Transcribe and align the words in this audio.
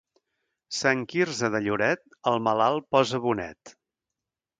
Sant 0.77 1.03
Quirze 1.11 1.49
de 1.55 1.61
Lloret 1.65 2.01
al 2.31 2.41
malalt 2.47 2.89
posa 2.97 3.21
bonet. 3.27 3.75